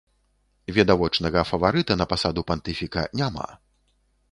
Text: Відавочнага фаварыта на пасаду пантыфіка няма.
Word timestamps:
Відавочнага 0.77 1.43
фаварыта 1.51 1.99
на 2.03 2.09
пасаду 2.15 2.47
пантыфіка 2.51 3.07
няма. 3.21 3.49